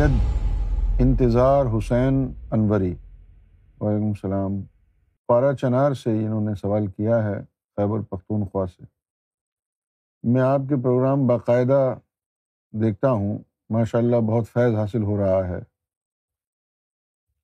[0.00, 0.10] سید
[1.00, 2.94] انتظار حسین انوری۔
[3.80, 4.62] وعلیکم السلام۔
[5.26, 7.40] پارا چنار سے انہوں نے سوال کیا ہے
[7.76, 8.82] خیبر پختونخوا سے۔
[10.22, 11.98] میں آپ کے پروگرام باقاعدہ
[12.72, 13.38] دیکھتا ہوں۔
[13.70, 15.58] ماشاء اللہ بہت فیض حاصل ہو رہا ہے۔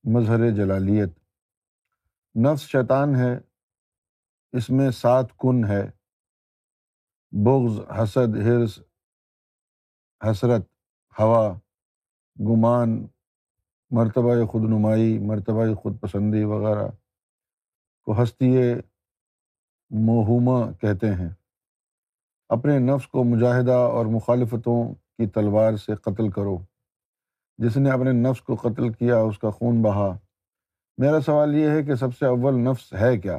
[0.04, 1.11] مظہر جلالیت۔
[2.36, 3.38] نفس شیطان ہے۔
[4.52, 5.90] اس میں سات کن ہے۔
[7.31, 8.79] بغض، حسد، حرص،
[10.31, 10.62] حسرت،
[11.18, 11.59] ہوا۔
[12.40, 13.07] گمان،
[13.90, 16.89] مرتبہ خود نمائی مرتبہ خود پسندی وغیرہ
[18.03, 18.59] کو ہستی
[19.90, 21.29] موہومہ کہتے ہیں۔
[22.49, 26.59] اپنے نفس کو مجاہدہ اور مخالفتوں کی تلوار سے قتل کرو۔
[27.59, 30.18] جس نے اپنے نفس کو قتل کیا، اس کا خون بہا۔
[30.98, 33.39] میرا سوال یہ ہے کہ سب سے اول نفس ہے کیا؟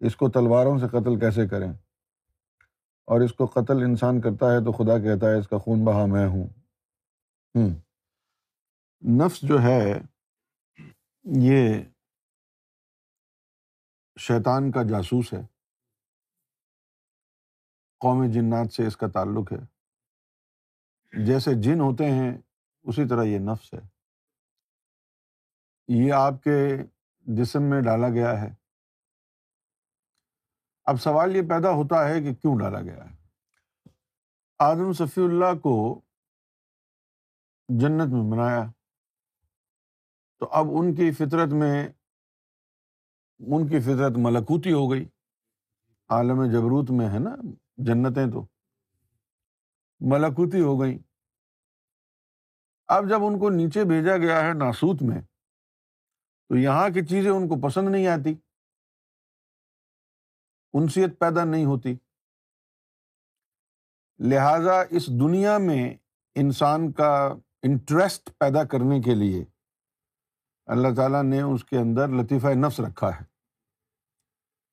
[0.00, 1.72] اس کو تلواروں سے قتل کیسے کریں؟
[3.06, 6.06] اور اس کو قتل انسان کرتا ہے تو خدا کہتا ہے اس کا خون بہا،
[6.06, 6.46] میں ہوں۔
[9.02, 10.00] نفس جو ہے،
[11.24, 11.82] یہ
[14.18, 15.46] شیطان کا جاسوس ہے۔
[17.98, 19.76] قوم جنات سے اس کا تعلق ہے۔
[21.26, 22.38] جیسے جن ہوتے ہیں،
[22.82, 23.80] اسی طرح یہ نفس ہے۔
[25.88, 26.76] یہ آپ کے
[27.20, 28.54] جسم میں ڈالا گیا ہے۔
[30.84, 33.16] اب سوال یہ پیدا ہوتا ہے کہ کیوں ڈالا گیا ہے؟
[34.58, 36.00] آدم صفی اللہ کو
[37.68, 38.75] جنت میں بنایا۔
[40.38, 41.88] تو اب ان کی فطرت میں،
[43.38, 45.08] ان کی فطرت ملکوتی ہو گئی۔
[46.08, 47.36] عالم جبروت میں ہے نا،
[47.76, 48.46] جنتیں تو۔
[50.00, 50.98] ملکوتی ہو گئیں۔
[52.88, 55.20] اب جب ان کو نیچے بھیجا گیا ہے ناسوت میں،
[56.48, 58.34] تو یہاں کی چیزیں ان کو پسند نہیں آتی۔
[60.72, 61.94] انسیت پیدا نہیں ہوتی۔
[64.18, 65.94] لہذا اس دنیا میں
[66.34, 69.44] انسان کا انٹرسٹ پیدا کرنے کے لیے
[70.66, 73.24] اللہ تعالیٰ نے اس کے اندر لطیفہ نفس رکھا ہے۔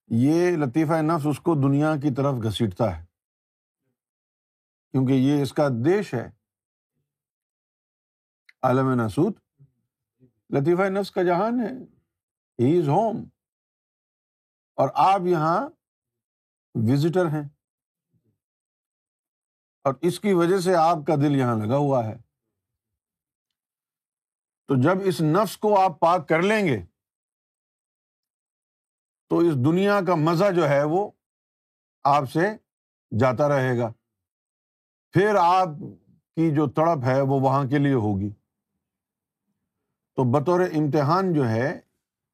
[0.07, 3.05] یہ لطیفہ نفس اس کو دنیا کی طرف گھسیٹتا ہے۔
[4.91, 6.31] کیونکہ یہ اس کا دیش ہے۔
[8.61, 9.33] عالم نسود
[10.49, 11.83] لطیفہ نفس کا جہان ہے۔
[12.59, 13.17] ہی از ہوم
[14.75, 15.69] اور آپ یہاں
[16.75, 17.49] وزٹر ہیں۔
[19.83, 22.32] اور اس کی وجہ سے آپ کا دل یہاں لگا ہوا ہے۔
[24.67, 26.85] تو جب اس نفس کو آپ پاک کر لیں گے،
[29.29, 31.11] تو اس دنیا کا مزہ جو ہے وہ
[32.03, 32.57] آپ سے
[33.19, 33.93] جاتا رہے گا۔
[35.11, 35.67] پھر آپ
[36.35, 38.29] کی جو تڑپ ہے وہ وہاں کے لیے ہوگی۔
[40.15, 41.79] تو بطور امتحان جو ہے،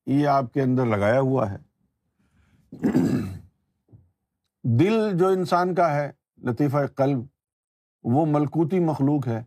[0.05, 1.57] یہ آپ کے اندر لگایا ہوا ہے۔
[4.63, 7.19] دل جو انسان کا ہے، لطیفہ قلب،
[8.03, 9.43] وہ ملکوتی مخلوق ہے۔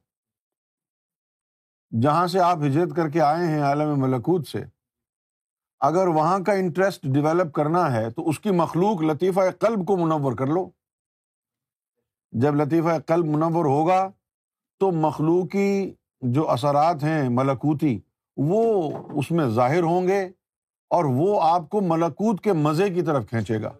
[2.00, 4.64] جہاں سے آپ ہجرت کر کے آئے ہیں عالم ملکوت سے،
[5.80, 10.32] اگر وہاں کا انٹرسٹ ڈیولپ کرنا ہے تو اس کی مخلوق لطیفہ قلب کو منور
[10.32, 10.70] کر لو۔
[12.32, 14.10] جب لطیفہ قلب منور ہوگا
[14.80, 17.98] تو مخلوقی جو اثرات ہیں ملکوتی،
[18.36, 20.22] وہ اس میں ظاہر ہوں گے
[20.90, 23.72] اور وہ آپ کو ملکوت کے مزے کی طرف کھینچے گا۔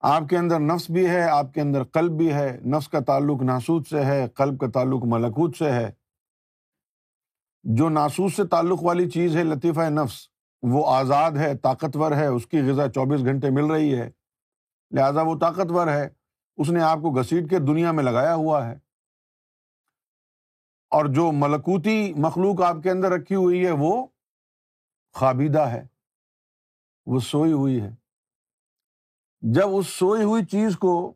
[0.00, 3.42] آپ کے اندر نفس بھی ہے، آپ کے اندر قلب بھی ہے۔ نفس کا تعلق
[3.42, 5.90] ناسود سے ہے، قلب کا تعلق ملکوت سے ہے۔
[7.62, 10.28] جو ناسود سے تعلق والی چیز ہے، لطیفہ نفس،
[10.62, 14.10] وہ آزاد ہے، طاقتور ہے، اس کی غذا چوبیس گھنٹے مل رہی ہے۔
[14.90, 16.08] لہٰذا وہ طاقتور ہے۔
[16.56, 18.74] اس نے آپ کو گھسیٹ کے دنیا میں لگایا ہوا ہے۔
[20.90, 24.06] اور جو ملکوتی مخلوق آپ کے اندر رکھی ہوئی ہے، وہ
[25.12, 25.86] خابیدہ ہے۔
[27.06, 28.05] وہ سوئی ہوئی ہے۔
[29.40, 31.14] جب اس سوئی ہوئی چیز کو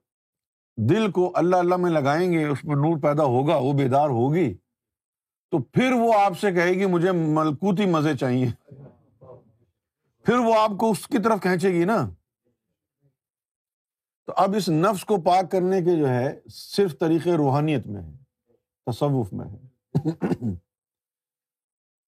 [0.76, 4.54] دل کو اللہ اللہ میں لگائیں گے، اس میں نور پیدا ہوگا، وہ بیدار ہوگی،
[5.50, 8.74] تو پھر وہ آپ سے کہے گی، مجھے ملکوتی مزے چاہیے۔
[10.24, 12.10] پھر وہ آپ کو اس کی طرف کھینچے گی نا۔
[14.26, 18.12] تو اب اس نفس کو پاک کرنے کے جو ہے، صرف طریقے روحانیت میں ہے
[18.86, 19.66] تصوف میں ہے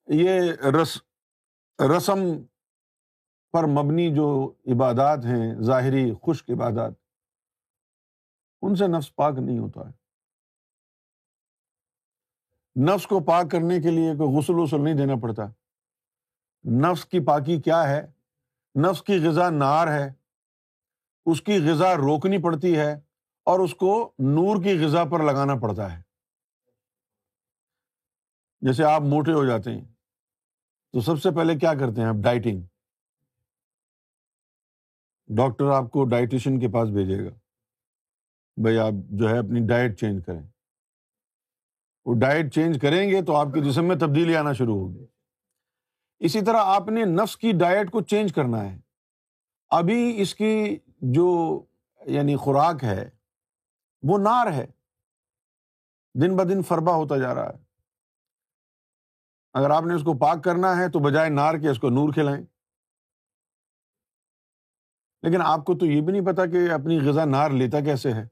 [0.08, 0.98] یہ رس،
[1.96, 2.18] رسم
[3.52, 6.92] پر مبنی جو عبادات ہیں، ظاہری خشک عبادات،
[8.62, 10.02] ان سے نفس پاک نہیں ہوتا ہے۔
[12.84, 15.42] نفس کو پاک کرنے کے لیے کوئی غسل وسل نہیں دینا پڑتا۔
[16.64, 18.06] نفس کی پاکی کیا ہے؟
[18.80, 20.12] نفس کی غذا نار ہے۔
[21.26, 22.92] اس کی غذا روکنی پڑتی ہے
[23.44, 26.02] اور اس کو نور کی غذا پر لگانا پڑتا ہے۔
[28.60, 29.84] جیسے آپ موٹے ہو جاتے ہیں،
[30.92, 32.62] تو سب سے پہلے کیا کرتے ہیں آپ؟ ڈائٹنگ۔
[35.36, 37.30] ڈاکٹر آپ کو ڈائٹیشین کے پاس بھیجے گا۔
[38.56, 40.42] بھائی آپ جو ہے اپنی ڈائٹ چینج کریں۔
[42.04, 45.06] وہ ڈائٹ چینج کریں گے تو آپ کے جسم میں تبدیلی آنا شروع ہوگی۔
[46.18, 48.78] اسی طرح آپ نے نفس کی ڈائٹ کو چینج کرنا ہے۔
[49.68, 51.60] ابھی اس کی جو
[52.06, 53.10] یعنی خوراک ہے،
[54.02, 54.66] وہ نار ہے۔
[56.14, 57.64] دن ب دن فربا ہوتا جا رہا ہے۔
[59.52, 62.12] اگر آپ نے اس کو پاک کرنا ہے تو بجائے نار کے اس کو نور
[62.12, 62.44] کھلائیں۔
[65.22, 68.24] لیکن آپ کو تو یہ بھی نہیں پتا کہ اپنی غذا نار لیتا کیسے ہے؟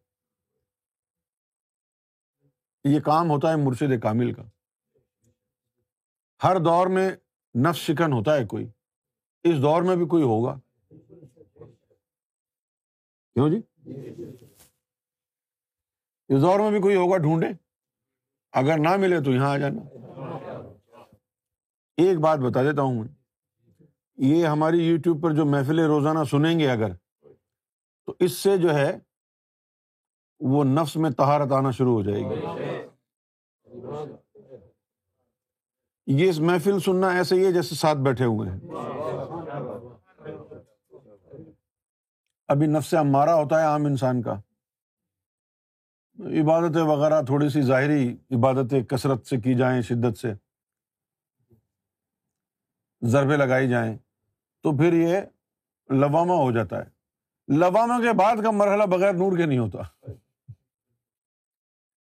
[2.85, 4.43] یہ کام ہوتا ہے مرشد کامل کا۔
[6.45, 7.11] ہر دور میں
[7.55, 8.67] نفس شکن ہوتا ہے کوئی۔
[9.45, 10.61] اس دور میں بھی کوئی ہوگا۔
[13.35, 13.57] کیوں جی؟
[16.29, 17.47] اس دور میں بھی کوئی ہوگا ڈھونڈے
[18.53, 19.83] اگر نہ ملے تو یہاں آ جانا۔
[21.97, 23.20] ایک بات بتا دیتا ہوں میں۔
[24.23, 26.95] یہ ہماری یوٹیوب پر جو محفلیں روزانہ سنیں گے اگر،
[28.07, 28.99] تو اس سے جو ہے،
[30.41, 32.45] وہ نفس میں تہارت آنا شروع ہو جائے گی۔
[36.07, 38.59] یہ اس محفل سننا ایسے ہی ہے جیسے ساتھ بیٹھے ہوئے ہیں۔
[42.49, 44.33] ابھی نفس ہمارا ہوتا ہے عام انسان کا۔
[46.19, 50.33] عبادتیں وغیرہ تھوڑی سی ظاہری عبادتیں کثرت سے کی جائیں، شدت سے۔
[53.03, 53.99] ضربے لگائی جائیں۔
[54.63, 55.19] تو پھر یہ
[55.91, 57.01] لواما ہو جاتا ہے۔
[57.57, 59.79] لواما کے بعد کا مرحلہ بغیر نور کے نہیں ہوتا۔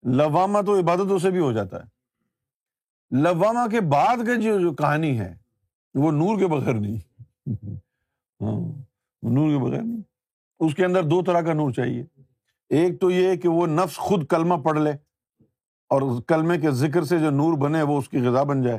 [0.03, 1.95] لواما تو عبادتوں سے بھی ہو جاتا ہے۔
[3.11, 5.37] لواما کے بعد کی جو کہانی ہے،
[5.95, 7.23] وہ نور کے بغیر نہیں۔
[8.41, 8.61] ہاں
[9.23, 10.03] نور کے بغیر نہیں۔
[10.61, 12.05] اس کے اندر دو طرح کا نور چاہیے۔
[12.69, 14.91] ایک تو یہ کہ وہ نفس خود کلمہ پڑھ لے
[15.89, 18.79] اور کلمے کے ذکر سے جو نور بنے، وہ اس کی غذا بن جائے۔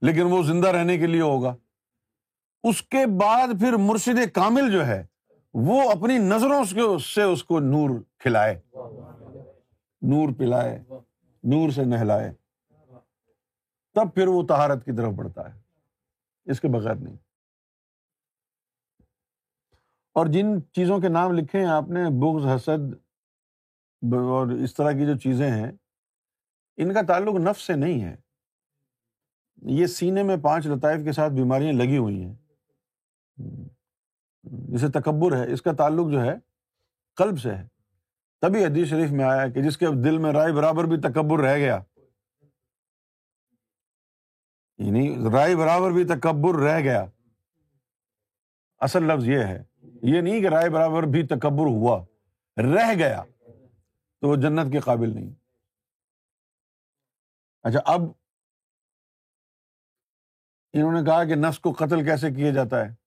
[0.00, 1.56] لیکن وہ زندہ رہنے کے لیے ہوگا۔
[2.62, 5.06] اس کے بعد پھر مرشد کامل جو ہے،
[5.54, 6.64] وہ اپنی نظروں
[6.98, 8.60] سے اس کو نور کھلائے۔
[10.02, 10.78] نور پلائے،
[11.42, 12.32] نور سے نہلائے۔
[13.94, 15.60] تب پھر وہ تہارت کی طرف بڑھتا ہے۔
[16.44, 17.16] اس کے بغیر نہیں۔
[20.12, 22.94] اور جن چیزوں کے نام لکھے ہیں، آپ نے بغض، حسد
[24.02, 25.72] اور اس طرح کی جو چیزیں ہیں،
[26.76, 28.16] ان کا تعلق نفس سے نہیں ہے۔
[29.62, 32.34] یہ سینے میں پانچ لطائف کے ساتھ بیماریاں لگی ہوئی ہیں۔
[34.42, 36.34] جسے تکبر ہے، اس کا تعلق جو ہے،
[37.16, 37.68] قلب سے ہے۔
[38.40, 41.56] تبھی حدیث شریف میں آیا کہ جس کے دل میں رائے برابر بھی تکبر رہ
[41.56, 41.82] گیا۔
[44.78, 47.04] یعنی رائے برابر بھی تکبر رہ گیا۔
[48.78, 49.64] اصل لفظ یہ ہے۔
[50.02, 52.04] یہ نہیں کہ رائے برابر بھی تکبر ہوا،
[52.56, 53.22] رہ گیا۔
[54.20, 55.34] تو وہ جنت کے قابل نہیں۔
[57.62, 58.00] اچھا اب
[60.72, 63.05] انہوں نے کہا کہ نفس کو قتل کیسے کیا جاتا ہے؟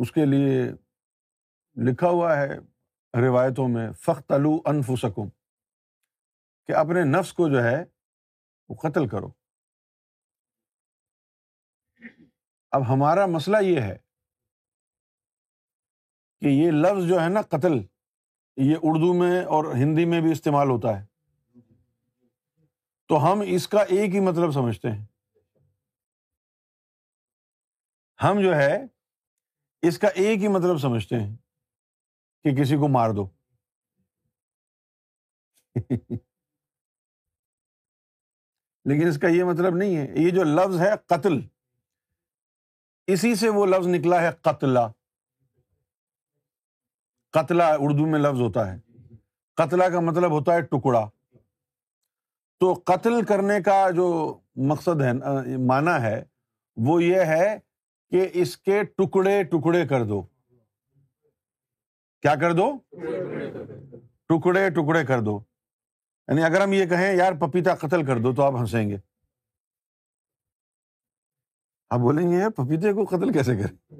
[0.00, 0.62] اس کے لیے
[1.90, 2.58] لکھا ہوا ہے
[3.26, 5.28] روایتوں میں فخت الو انف سکم
[6.66, 7.84] کہ اپنے نفس کو جو ہے
[8.68, 9.28] وہ قتل کرو۔
[12.70, 13.98] اب ہمارا مسئلہ یہ ہے
[16.40, 17.72] کہ یہ لفظ جو ہے نا قتل،
[18.56, 21.06] یہ اردو میں اور ہندی میں بھی استعمال ہوتا ہے۔
[23.08, 25.06] تو ہم اس کا ایک ہی مطلب سمجھتے ہیں۔
[28.22, 28.82] ہم جو ہے
[29.88, 31.36] اس کا ایک ہی مطلب سمجھتے ہیں
[32.42, 33.28] کہ کسی کو مار دو۔
[38.84, 41.40] لیکن اس کا یہ مطلب نہیں ہے۔ یہ جو لفظ ہے قتل،
[43.06, 44.88] اسی سے وہ لفظ نکلا ہے قتلا
[47.30, 48.80] قتلا اردو میں لفظ ہوتا ہے۔
[49.54, 51.10] قتلا کا مطلب ہوتا ہے ٹکڑا۔
[52.60, 55.12] تو قتل کرنے کا جو مقصد ہے
[55.58, 56.24] مانا ہے،
[56.76, 57.58] وہ یہ ہے
[58.14, 60.22] کہ اس کے ٹکڑے ٹکڑے کر دو۔
[62.22, 62.78] کیا کر دو؟
[64.28, 65.40] ٹکڑے ٹکڑے کر دو۔
[66.28, 68.96] یعنی اگر ہم یہ کہیں، یار پپیتا قتل کر دو تو آپ ہنسیں گے۔
[71.90, 73.94] آپ بولیں گے پپیتے کو قتل کیسے کریں؟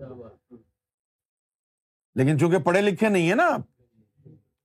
[2.14, 3.60] لیکن چونکہ پڑھے لکھے نہیں ہے نا آپ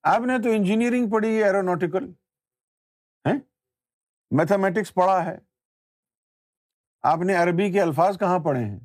[0.03, 2.11] آپ نے تو انجینئرنگ پڑھی ہے ایرونوٹیکل
[4.31, 5.37] میتھمیٹکس پڑھا ہے۔
[7.01, 8.79] آپ نے عربی کے الفاظ کہاں پڑھے ہیں؟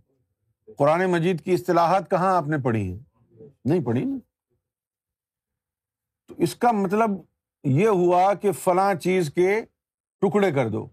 [0.79, 2.99] قرآن مجید کی اصطلاحات کہاں آپ نے پڑھی ہیں؟
[3.65, 4.19] نہیں پڑھی نا۔
[6.29, 7.11] تو اس کا مطلب
[7.65, 9.65] یہ ہوا کہ فلاں چیز کے
[10.21, 10.89] ٹکڑے کر دو۔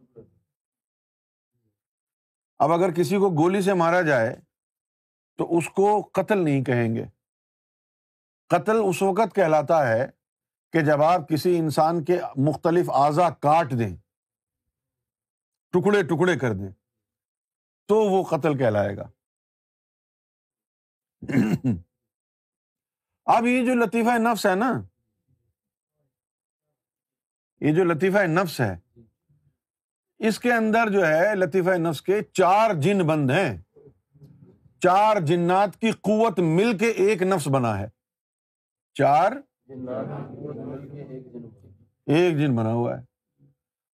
[2.59, 4.35] اب اگر کسی کو گولی سے مارا جائے
[5.37, 7.05] تو اس کو قتل نہیں کہیں گے۔
[8.49, 10.07] قتل اس وقت کہلاتا ہے
[10.73, 13.95] کہ جب آپ کسی انسان کے مختلف اعضا کاٹ دیں،
[15.71, 16.71] ٹکڑے ٹکڑے کر دیں،
[17.85, 19.09] تو وہ قتل کہلائے گا۔
[23.25, 24.83] اب یہ جو لطیفہ نفس ہے نا،
[27.59, 28.77] یہ جو لطیفہ نفس ہے،
[30.19, 33.61] اس کے اندر جو ہے لطیفہ نفس کے چار جن بند ہیں۔
[34.79, 37.87] چار جنات کی قوت مل کے ایک نفس بنا ہے۔
[38.93, 39.31] چار
[42.05, 43.05] ایک جن بنا ہوا ہے۔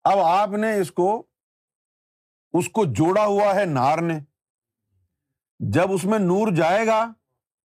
[0.03, 1.27] اب آپ نے اس کو
[2.53, 4.19] اس کو جوڑا ہوا ہے نار نے۔
[5.60, 7.14] جب اس میں نور جائے گا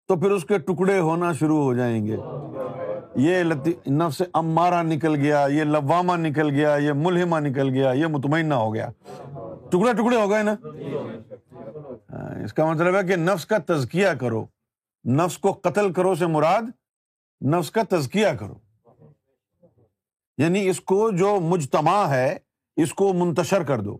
[0.07, 2.17] تو پھر اس کے ٹکڑے ہونا شروع ہو جائیں گے۔
[3.15, 3.43] یہ
[3.87, 8.73] نفس امارا نکل گیا، یہ لواما نکل گیا، یہ ملحما نکل گیا، یہ مطمئنہ ہو
[8.73, 8.89] گیا۔
[9.69, 10.55] ٹکڑے ٹکڑے ہو گئے نا؟
[12.43, 14.45] اس کا مطلب ہے کہ نفس کا تزکیہ کرو۔
[15.09, 16.61] نفس کو قتل کرو سے مراد
[17.45, 18.55] نفس کا تزکیہ کرو۔
[20.37, 22.37] یعنی اس کو جو مجتمع ہے،
[22.75, 23.97] اس کو منتشر کر دو۔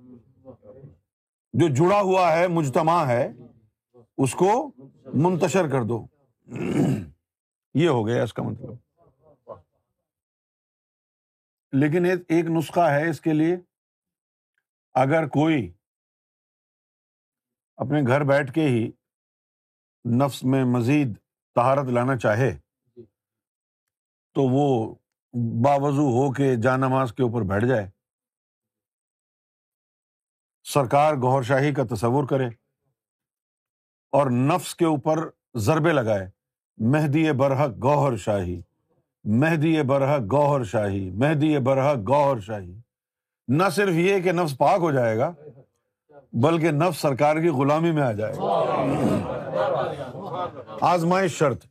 [1.53, 3.33] جو جڑا ہوا ہے، مجتمع ہے
[4.17, 4.71] اس کو
[5.13, 6.07] منتشر کر دو۔
[7.73, 8.73] یہ ہو گیا اس کا مطلب۔
[11.71, 13.55] لیکن ایک نسخہ ہے اس کے لیے۔
[14.93, 15.73] اگر کوئی
[17.75, 18.91] اپنے گھر بیٹھ کے ہی
[20.25, 21.17] نفس میں مزید
[21.55, 22.59] تہارت لانا چاہے،
[24.33, 24.95] تو وہ
[25.63, 27.89] باوضو ہو کے جا نماز کے اوپر بیٹھ جائے۔
[30.63, 32.62] سرکار گور شاہی کا تصور کرے۔
[34.13, 36.29] اور نفس کے اوپر ضربے لگائے۔
[36.77, 38.61] مہدی برحق گوہر شاہی۔
[39.23, 42.77] مہدی برحق گوہر شاہی۔ مہدی برحق گوہر شاہی۔
[43.47, 45.31] نہ صرف یہ کہ نفس پاک ہو جائے گا،
[46.33, 48.67] بلکہ نفس سرکار کی غلامی میں آ جائے گا۔
[50.81, 51.65] آزمائش شرط۔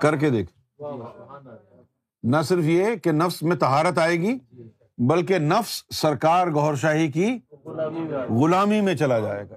[0.00, 0.82] کر کے دیکھ۔
[2.22, 4.38] نہ صرف یہ کہ نفس میں تہارت آئے گی،
[4.98, 7.38] بلکہ نفس سرکار گور شاہی کی
[8.30, 9.54] غلامی میں چلا جائے گا۔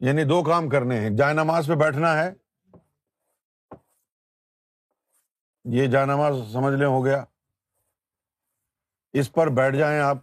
[0.00, 2.32] یعنی دو کام کرنے ہیں۔ جائے نماز پہ بیٹھنا ہے۔
[5.64, 7.24] یہ جائے نماز سمجھ لیں، ہو گیا۔
[9.12, 10.16] اس پر بیٹھ جائیں آپ۔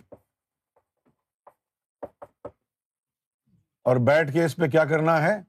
[3.84, 5.42] اور بیٹھ کے اس پہ کیا کرنا ہے؟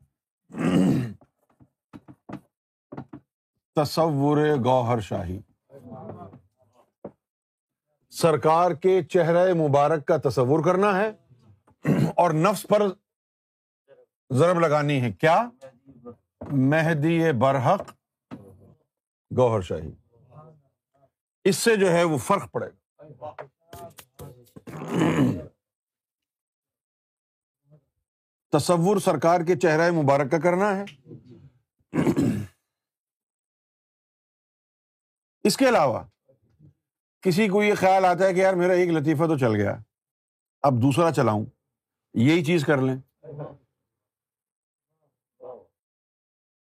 [3.74, 5.40] تصور گوہر شاہی۔
[8.16, 11.08] سرکار کے چہرے مبارک کا تصور کرنا ہے
[12.16, 12.82] اور نفس پر
[14.30, 15.48] ضرب لگانی ہے۔ کیا؟
[16.52, 17.80] مہدی برحق
[19.38, 19.92] گوہر شاہی۔
[21.44, 23.32] اس سے جو ہے وہ فرق پڑے گا۔
[28.50, 30.84] تصور سرکار کے چہرہ مبارک کا کرنا ہے۔
[35.44, 36.02] اس کے علاوہ
[37.26, 39.76] کسی کو یہ خیال آتا ہے کہ یار میرا ایک لطیفہ تو چل گیا۔
[40.62, 41.44] اب دوسرا چلاؤں۔
[42.14, 42.96] یہی چیز کر لیں۔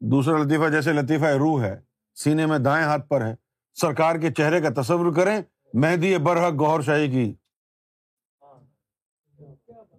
[0.01, 1.81] دوسرا لطیفہ جیسے لطیفہ روح ہے،
[2.15, 3.35] سینے میں دائیں ہاتھ پر ہے۔
[3.75, 5.43] سرکار کے چہرے کا تصور کریں۔
[5.75, 7.35] مہدی برحق گور شاہی کی۔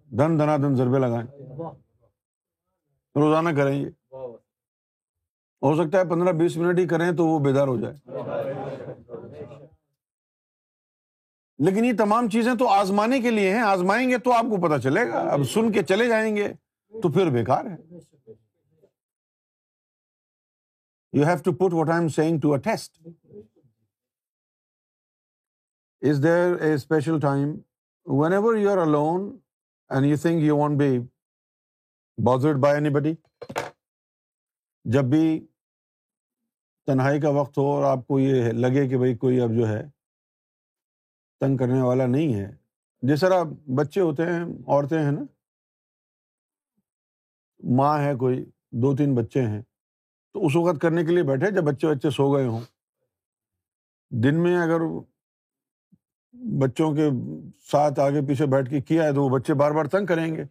[0.04, 1.28] دن دنا دن ضربے لگائیں۔
[3.16, 3.90] روزانہ کریں یہ۔
[5.62, 7.96] ہو سکتا ہے پندرہ بیس منٹ ہی کریں تو وہ بیدار ہو جائے۔
[11.60, 14.80] لیکن یہ تمام چیزیں تو آزمانے کے لیے ہیں۔ آزمائیں گے تو آپ کو پتا
[14.80, 16.54] چلے گا۔ اب سن کے چلے جائیں گے
[16.90, 17.76] تو پھر بیکار ہے۔
[21.14, 23.08] You have to put what I am saying to at least
[26.02, 27.50] is there a special time
[28.34, 29.38] whenever you are alone
[29.90, 31.00] and you think you want be
[32.24, 33.14] bothered by anybody
[34.84, 35.48] جب بھی
[36.86, 39.95] تنہائی کا وقت ہو اور آپ کو یہ لگے کہ بھائی کوئی اب جو ہے
[41.46, 42.56] تنگ کرنے والا نہیں ہے۔
[43.02, 43.44] جس طرح
[43.76, 45.22] بچے ہوتے ہیں، عورتیں ہیں نا۔
[47.64, 49.62] ماں ہے کوئی، دو تین بچے ہیں۔
[50.34, 52.62] تو اس وقت کرنے کے لیے بیٹھے جب بچے بچے سو گئے ہوں۔
[54.10, 54.80] دن میں اگر
[56.60, 57.10] بچوں کے
[57.72, 60.44] ساتھ آگے پیچھے بیٹھ کے کیا ہے تو وہ بچے بار بار تنگ کریں گے۔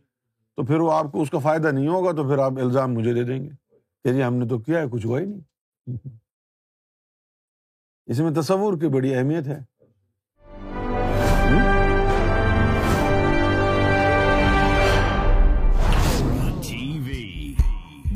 [0.57, 3.15] تو پھر وہ آپ کو اس کا فائدہ نہیں ہوگا تو پھر آپ الزام مجھے
[3.15, 3.49] دے دیں گے
[4.05, 5.41] کہ جی ہم نے تو کیا ہے، کچھ ہوا ہی نہیں۔
[8.07, 9.74] اس میں تصور کی بڑی اہمیت ہے۔